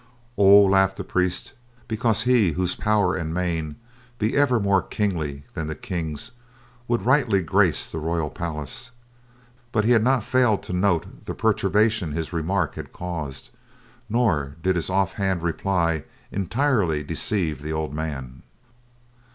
"Oh," 0.35 0.63
laughed 0.63 0.97
the 0.97 1.03
priest, 1.03 1.53
"because 1.87 2.23
he 2.23 2.53
whose 2.53 2.73
power 2.73 3.13
and 3.13 3.35
mien 3.35 3.75
be 4.17 4.33
even 4.35 4.63
more 4.63 4.81
kingly 4.81 5.43
than 5.53 5.67
the 5.67 5.75
King's 5.75 6.31
would 6.87 7.05
rightly 7.05 7.43
grace 7.43 7.91
the 7.91 7.99
royal 7.99 8.31
palace," 8.31 8.89
but 9.71 9.85
he 9.85 9.91
had 9.91 10.03
not 10.03 10.23
failed 10.23 10.63
to 10.63 10.73
note 10.73 11.25
the 11.25 11.35
perturbation 11.35 12.13
his 12.13 12.33
remark 12.33 12.73
had 12.73 12.91
caused, 12.91 13.51
nor 14.09 14.55
did 14.63 14.75
his 14.75 14.89
off 14.89 15.13
hand 15.13 15.43
reply 15.43 16.03
entirely 16.31 17.03
deceive 17.03 17.61
the 17.61 17.71
old 17.71 17.93
man. 17.93 18.41